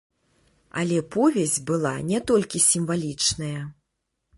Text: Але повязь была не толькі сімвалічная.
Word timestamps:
Але 0.83 0.97
повязь 1.17 1.59
была 1.69 1.95
не 2.11 2.19
толькі 2.33 2.67
сімвалічная. 2.73 3.57